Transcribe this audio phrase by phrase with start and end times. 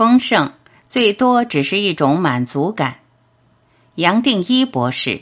[0.00, 0.50] 丰盛
[0.88, 3.00] 最多只是一种满足感。
[3.96, 5.20] 杨定一博士。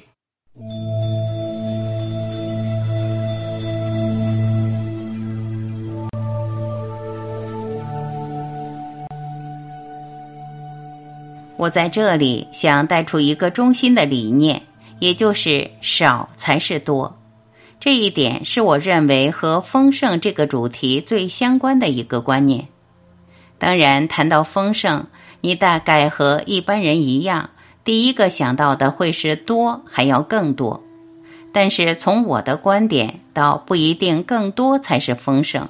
[11.56, 14.62] 我在这里想带出一个中心的理念，
[15.00, 17.18] 也就是少才是多。
[17.80, 22.68] 这一点是我认为和丰盛这个主题最相关的一个观念。
[23.58, 25.06] 当然，谈到丰盛，
[25.40, 27.50] 你大概和一般人一样，
[27.82, 30.82] 第一个想到的会是多，还要更多。
[31.52, 35.66] 但是从我的观点，倒不一定更多才是丰盛，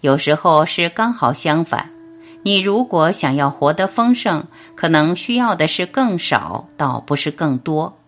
[0.00, 1.90] 有时候是刚好相反。
[2.42, 7.98] 你如果想要活得丰盛，可能需要的是更少，倒不是更多。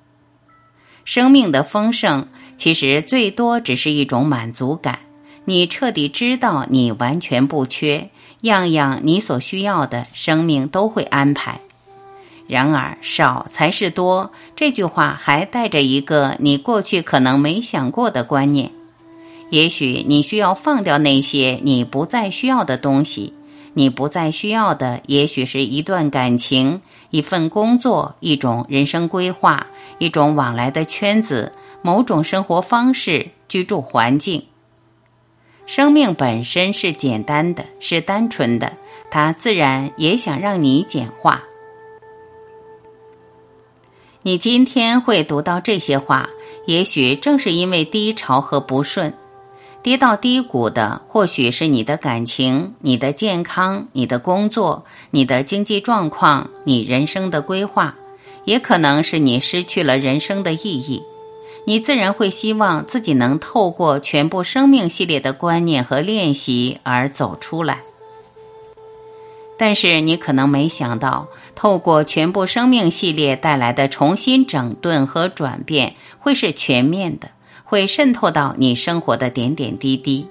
[1.04, 2.26] 生命的丰盛，
[2.56, 5.00] 其实最多只是一种满足感。
[5.44, 8.08] 你彻底知道你完全不缺，
[8.42, 11.60] 样样你所需要的，生命都会安排。
[12.46, 14.30] 然而，少才是多。
[14.54, 18.70] 这句话还带着一个你过去可能没想过的观念：
[19.50, 23.32] 也许你需要放掉那些你不再需要的东西。
[23.74, 34.44] 你不再需要的，也许是一段感情、一份工作、一种人生规划、一种往来的圈子、某种生活方式、居住环境。
[35.66, 38.72] 生命本身是简单的，是单纯的，
[39.10, 41.42] 它自然也想让你简化。
[44.22, 46.28] 你今天会读到这些话，
[46.66, 49.12] 也许正是因为低潮和不顺。
[49.82, 57.96] 跌到低谷的，或许是你的感情、你的健康、你的工作、你的经济状况、你人生的规划，
[58.44, 61.02] 也可能是你失去了人生的意义。
[61.64, 67.82] 你自然会希望自己能透过全部生命系列的观念和练习而走出来。
[69.56, 77.28] 但是你可能没想到，透过全部生命系列带来的重新整顿和转变，会是全面的。
[77.64, 80.26] 会渗透到你生活的点点滴滴，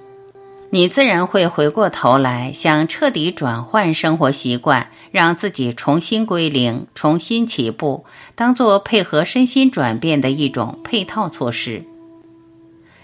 [0.74, 8.06] 你自然会回过头来想彻底转换生活习惯，让自己重新归零、重新起步，
[8.36, 11.84] 当做配合身心转变的一种配套措施。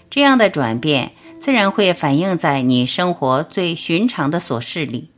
[0.08, 5.10] 这样的转变自然会反映在你生活最寻常的琐事里。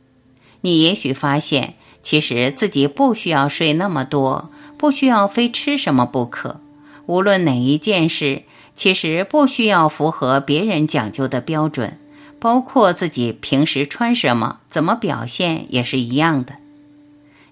[0.59, 6.59] 你也许发现，其实自己不需要睡那么多，不需要非吃什么不可，
[7.05, 8.43] 无论哪一件事。
[8.73, 11.99] 其实不需要符合别人讲究的标准，
[12.41, 16.55] 包括自己平时穿什么、怎么表现也是一样的。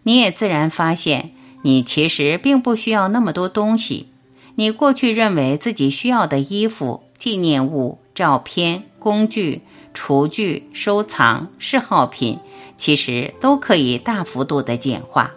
[0.01, 1.29] 你也自然发现，
[1.61, 4.07] 你其实并不需要那么多东西。
[4.55, 9.61] 你过去认为自己需要的衣服、纪念物、照片、工具、
[9.93, 12.39] 厨具、收藏、嗜好品，
[12.75, 15.31] 其实都可以大幅度的简化。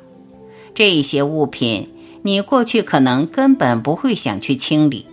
[0.75, 1.93] 这一些物品，
[2.23, 5.07] 你过去可能根本不会想去清理。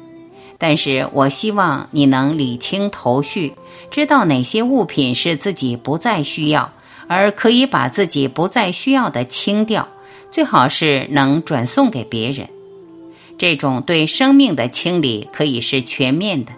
[0.60, 3.54] 但是我希望你能理清头绪，
[3.90, 6.72] 知道哪些物品是自己不再需要，
[7.08, 9.88] 而可以把自己不再需要的清掉，
[10.30, 12.48] 最好是能转送给别人。
[13.38, 16.52] 这种对生命的清理可以是全面的。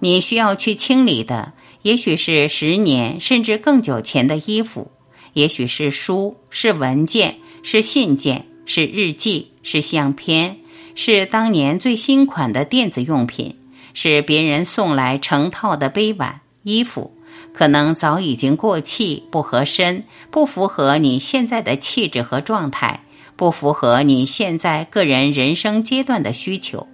[0.00, 4.90] 你需要去清理的，也许是十年甚至更久前的衣服，
[5.32, 10.58] 也许是书、是文件、是信件、是日记、是相片。
[10.94, 13.56] 是当年最新款的电子用品，
[13.94, 17.12] 是别人送来成套的杯碗、衣服，
[17.52, 23.00] 可能早已经过气、不合身，不符合你现在的气质和状态，
[23.36, 26.86] 不符合你现在个人人生阶段的需求。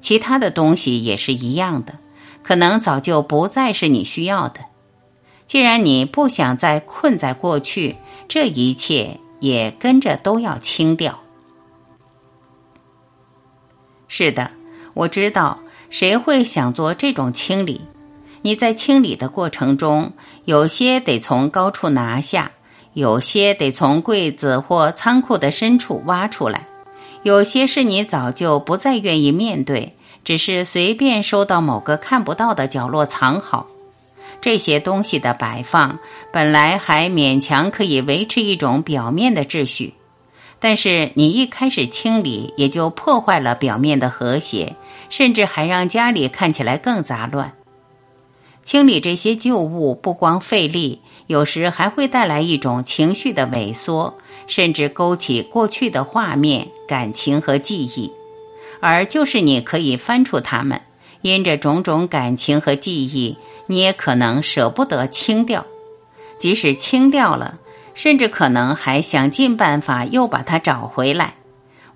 [0.00, 1.94] 其他的东西也是一样的，
[2.42, 4.60] 可能早就不再是你需要的。
[5.46, 7.94] 既然你不想再困在过去，
[8.26, 11.21] 这一切也跟着都要清掉。
[14.14, 14.50] 是的，
[14.92, 15.58] 我知道
[15.88, 17.80] 谁会想做这种清理。
[18.42, 20.12] 你在清理的过程中，
[20.44, 22.50] 有些得从高处拿下，
[22.92, 26.68] 有些得从柜子或仓库的深处挖出来，
[27.22, 33.66] 有些是你早就不再愿意面对，只是随便收到某个看不到的角落藏好。
[34.42, 35.98] 这些东西的摆放，
[36.30, 39.94] 本来还勉强可以维持一种表面的秩序。
[40.64, 44.76] 但是你一开始清理，也就破坏了表面的和谐，
[45.10, 47.52] 甚至还让家里看起来更杂乱。
[48.62, 54.16] 清理这些旧物不光费力，有时还会带来一种情绪的萎缩，
[54.46, 58.12] 甚至勾起过去的画面、感情和记忆。
[58.80, 60.80] 而就是你可以翻出它们，
[61.22, 63.36] 因着种种感情和记忆，
[63.66, 65.66] 你也可能舍不得清掉。
[66.38, 67.58] 即使清掉了。
[67.94, 71.34] 甚至可能还想尽办法又把它找回来。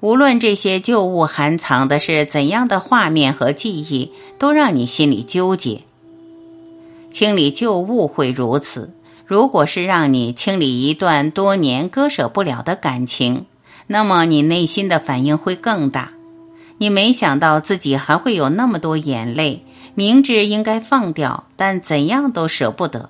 [0.01, 5.81] 无论这些旧物含藏的是怎样的画面和记忆，都让你心里纠结。
[7.11, 8.93] 清理旧物会如此，
[9.25, 13.47] 如果是让你清理一段多年割舍不了的感情，
[13.87, 16.13] 那么你内心的反应会更大。
[16.77, 19.65] 你没想到自己还会有那么多眼泪，
[19.95, 23.09] 明知应该放掉，但怎样都舍不得。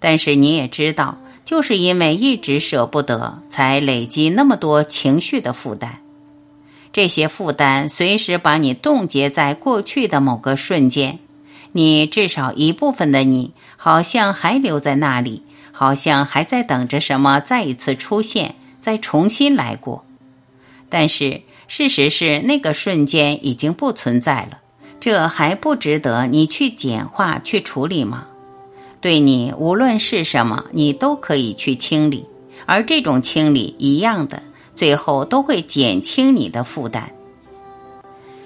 [0.00, 1.16] 但是你也知道。
[1.50, 5.98] 就是因为一直舍不得，才累积那么多情绪的负担。
[6.92, 11.18] 这些负担随时把你冻结在过去的某个瞬间，
[11.72, 15.42] 你至少一部分的你好像还留在那里，
[15.72, 20.04] 好像还在等着什么再一次出现，再重新来过。
[20.88, 24.58] 但是事实是，那个瞬间已经不存在了。
[25.00, 28.28] 这还不值得你去简化、去处理吗？
[29.00, 32.24] 对你无论是什么，你都可以去清理，
[32.66, 34.42] 而这种清理一样的，
[34.74, 37.10] 最后都会减轻你的负担。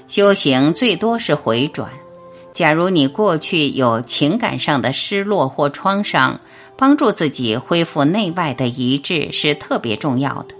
[0.06, 1.90] 修行最多是回转。
[2.52, 6.38] 假如你过去有情感上的失落或创伤，
[6.76, 10.54] 帮助自己恢复内外的一致是特别重要的。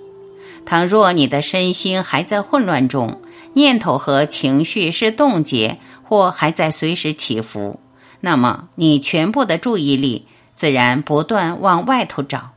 [0.67, 3.21] 倘若你的身心还在混乱中，
[3.53, 7.79] 念头和情绪是冻结或还在随时起伏。
[8.25, 12.53] 那么，你全部的注意力自然不断往外头找。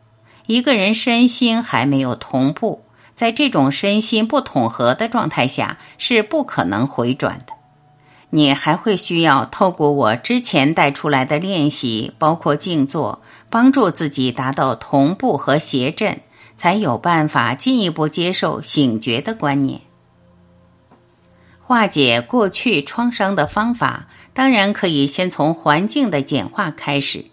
[0.45, 2.85] 一个人身心还没有同步，
[3.15, 7.51] 在这种身心不统合的状态下，是不可能回转的。
[8.29, 16.21] 你还会需要透过我之前带出来的练习，包括静坐，帮助自己达到同步和谐振，
[16.55, 19.81] 才有办法进一步接受醒觉的观念，
[21.61, 24.07] 化解过去创伤的方法。
[24.37, 27.25] 当然可以先从环境的简化开始，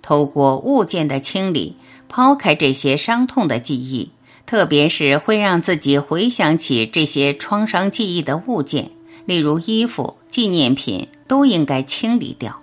[0.00, 1.74] 透过物件的清理，
[2.08, 4.12] 抛开这些伤痛的记忆，
[4.46, 8.92] 特别是会让自己回想起这些创伤记忆的物件，
[9.24, 12.56] 例如衣服、纪念品，都应该清理掉。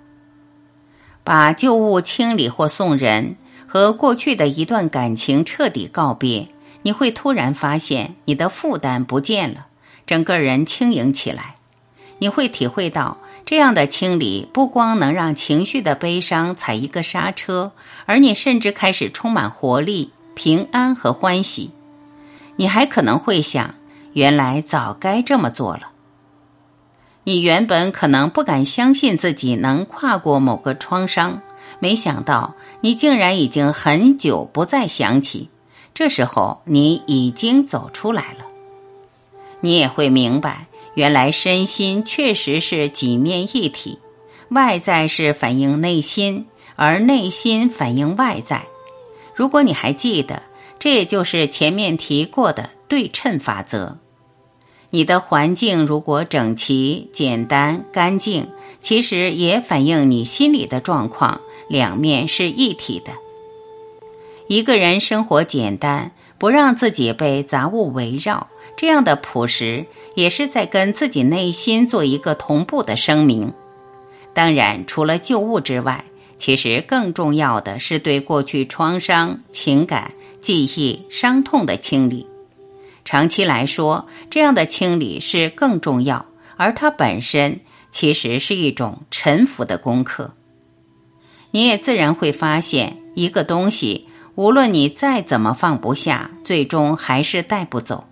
[1.26, 3.36] 把旧物清理或送人，
[3.68, 6.48] 和过去的一段感情彻底告别，
[6.84, 9.68] 你会突然发现你的负担不见了，
[10.08, 11.58] 整个人轻盈起来，
[12.20, 13.18] 你会体会到。
[13.46, 17.72] 这样的清理不光能让情绪的悲伤踩一个刹车，
[18.06, 21.72] 而你甚至开始充满活力、平安和欢喜。
[22.58, 23.74] 你还可能会想，
[24.14, 25.90] 原来早该这么做了。
[27.24, 31.42] 你原本可能不敢相信自己能跨过某个创伤，
[31.80, 35.50] 没想到你竟然已经很久不再想起。
[35.94, 38.46] 这时候你已经走出来了，
[39.60, 40.68] 你也会明白。
[41.00, 43.98] 原来身心确实是几面一体，
[44.50, 48.66] 外在是反映内心，而内心反映外在。
[49.34, 50.44] 如果你还记得，
[50.78, 53.98] 这也就是前面提过的对称法则。
[54.90, 58.50] 你的环境如果整齐、简单、干净，
[58.82, 63.14] 其实也反映你心里的状况，两面是一体的。
[64.50, 69.86] 一个人生活简单，不让自己被杂物围绕，这样的朴实。
[70.16, 73.54] 也是在跟自己内心做一个同步的声明。
[74.34, 76.04] 当然，除了旧物之外，
[76.38, 82.28] 其实更重要的是对过去创伤、情感、记忆、伤痛的清理。
[83.06, 86.26] 长期来说，这样的清理是更重要，
[86.58, 87.58] 而它本身
[87.92, 90.34] 其实是一种沉浮的功课。
[91.52, 94.06] 你也自然会发现，一个东西，
[94.40, 98.08] 无论你再怎么放不下，最终还是带不走。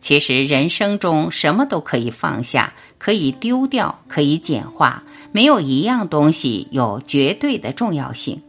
[0.00, 8.40] 其实人生中什么都可以放下，可以丢掉，可以简化，没有一样东西有绝对的重要性。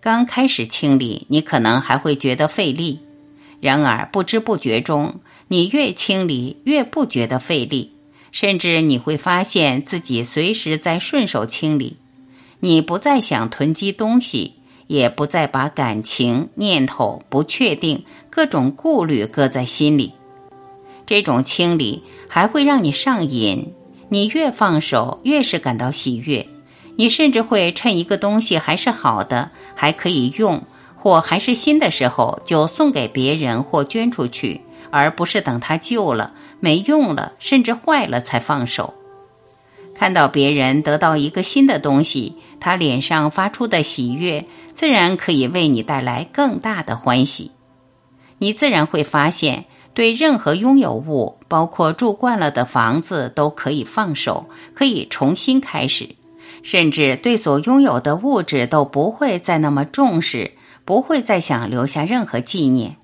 [0.00, 3.00] 刚开始清理，你可能还会觉得费力，
[3.58, 7.92] 然而不知不觉中，你越清理越不觉得费力，
[8.30, 11.96] 甚至你会发现自己随时在顺手清理，
[12.60, 14.54] 你不再想囤积东西。
[14.90, 20.12] 也不再把感情、念头、不确定、各种顾虑搁在心里。
[21.06, 23.72] 这种清理还会让你上瘾，
[24.08, 26.44] 你越放手，越是感到喜悦。
[26.96, 30.60] 你甚至会趁一个东西还是好的，还可以用，
[30.96, 38.92] 或还是新的时候，就送给别人或捐出去，而不是等它旧了、没用了，甚至坏了才放手。
[40.00, 44.42] 看到别人得到一个新的东西，他脸上发出的喜悦。
[44.74, 47.50] 自然可以为你带来更大的欢喜，
[48.38, 56.08] 你自然会发现，对任何拥有物，包括住惯了的房子，都可以放手，可以重新开始，
[56.62, 60.52] 甚至对所拥有的物质都不会再那么重视，
[60.86, 62.96] 不会再想留下任何纪念。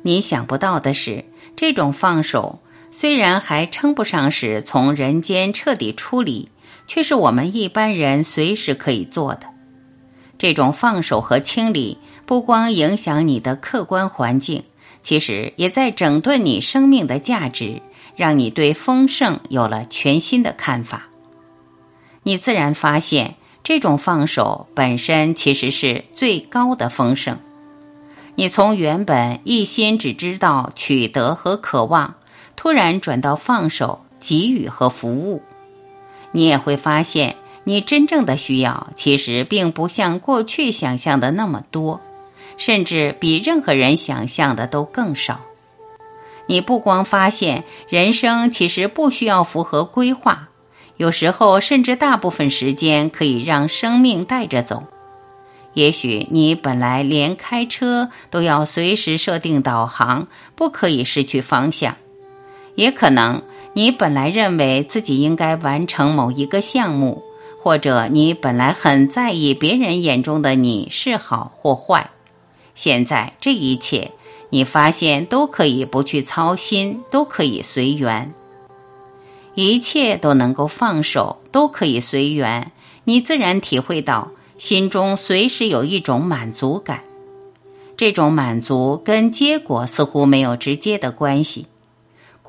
[0.00, 2.58] 你想不到的是，这种放手
[2.92, 6.48] 虽然还称不上是从人间彻底出离，
[6.86, 9.46] 却是我们一般人随时可以做的。
[10.38, 11.96] 这种放手和清理，
[12.26, 14.62] 不光影响你的客观环境，
[15.02, 17.80] 其实也在整顿你生命的价值，
[18.14, 21.08] 让你对丰盛有了全新的看法。
[22.22, 23.34] 你自然发现，
[23.64, 27.38] 这种放手本身其实是最高的丰盛。
[28.34, 32.14] 你从原本一心只知道取得和渴望，
[32.56, 35.42] 突然转到放手、给予和服务，
[36.30, 42.00] 你也会发现，你真正的需要其实并不像过去想象的那么多，
[42.56, 45.40] 甚至比任何人想象的都更少。
[46.46, 50.48] 你不光发现人生其实不需要符合规划。
[50.98, 54.84] 有时候，甚至大部分时间可以让生命带着走。
[55.74, 61.94] 也许你本来连开车都要随时设定导航，不可以失去方向；
[62.74, 63.42] 也可能
[63.74, 67.22] 你本来认为自己应该完成某一个项目，
[67.62, 72.10] 或者你本来很在意别人眼中的你是好或坏。
[72.74, 74.10] 现在这一切，
[74.50, 78.32] 你发现都可以不去操心，都可以随缘。
[79.54, 82.72] 一切都能够放手，都可以随缘，
[83.04, 87.02] 你自然体会到心中随时有一种满足感。
[87.96, 91.66] 这种满足跟结果似乎没有直接的关系。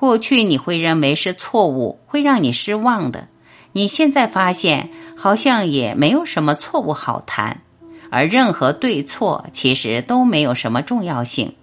[0.03, 3.29] 过去你会认为是错误，会让你失望的，
[3.71, 7.61] 你现在发现好像也没有什么错误好谈，
[8.09, 11.53] 而任何对错其实都没有什么重要性。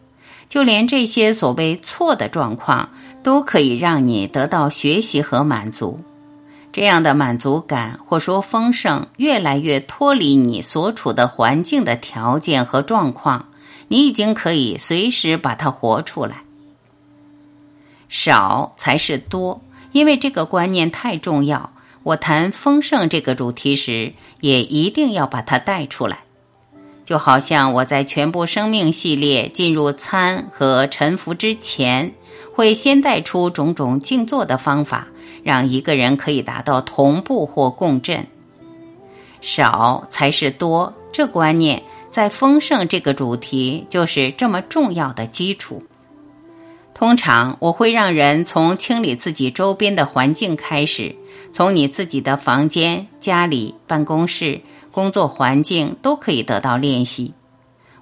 [0.48, 2.88] 就连这些所谓错的状况，
[3.22, 6.00] 都可以让你得到学习和满足。
[6.72, 13.44] 这样的满足感或说丰盛，越来越脱离你所处的环境的条件和状况，
[13.88, 16.36] 你已经可以随时把它活出来。
[18.10, 19.58] 少才是多，
[19.92, 21.72] 因为这个观念太重要。
[22.02, 26.18] 我谈丰盛这个主题时，也一定要把它带出来。
[27.04, 32.12] 就好像我在全部生命系列进入参和沉浮之前，
[32.54, 35.06] 会先带出种种静坐的方法，
[35.42, 38.26] 让一个人可以达到同步或共振。
[39.40, 45.82] 少才是多，这观念在丰盛这个主题就是这么重要的基础。
[47.00, 51.16] 通常我会让人从清理自己周边的环境开始，
[51.50, 54.60] 从你自己的房间、家里、办公室。
[54.92, 57.32] 工作环境都可以得到练习。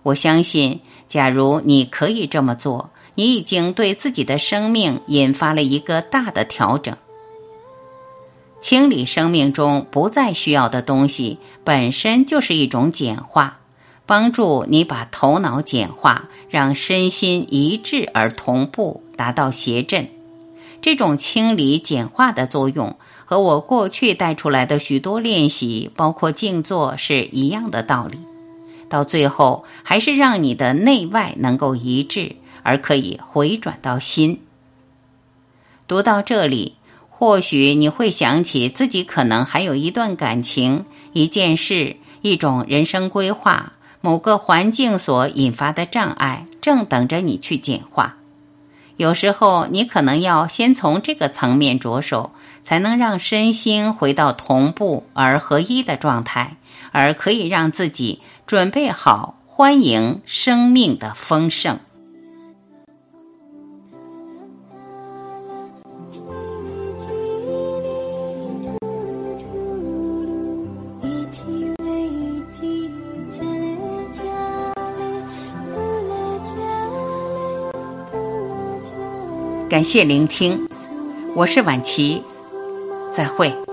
[0.02, 6.96] 我相信，假如你可以这么做，你已经对自己的生命引发了一个大的调整。
[8.60, 13.60] 清理生命中不再需要的东西，本身就是一种简化，
[14.08, 20.08] 帮助你把头脑简化，让身心一致而同步，达到协振。
[20.80, 22.96] 这种清理简化的作用。
[23.26, 28.18] 和我过去带出来的许多练习，包括静坐，是一样的道理。
[28.88, 34.40] 到最后，还是让你的内外能够一致，而可以回转到心。
[35.86, 36.76] 读到这里，
[37.10, 48.16] 或许你会想起自己可能还有一段感情、一件事、一种人生规划、某个环境所引发的障碍，正等着你去简化。
[48.96, 52.32] 有时候，你可能要先从这个层面着手。
[52.68, 56.58] 才能让身心回到同步而合一的状态，
[56.92, 61.78] 而可以让自己准备好欢迎生命的丰盛。
[79.78, 80.68] 感谢聆听，
[81.36, 82.20] 我是晚琪。
[83.12, 83.67] 再会。